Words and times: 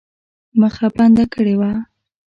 مخه 0.59 0.87
بنده 0.97 1.25
کړې 1.33 1.55
وه. 1.59 1.71